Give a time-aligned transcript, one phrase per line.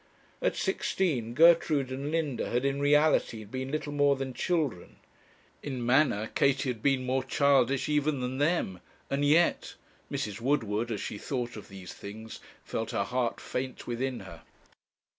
[0.41, 4.95] At sixteen, Gertrude and Linda had in reality been little more than children.
[5.61, 8.79] In manner, Katie had been more childish even than them,
[9.11, 9.75] and yet
[10.11, 10.41] Mrs.
[10.41, 14.41] Woodward, as she thought of these things, felt her heart faint within her.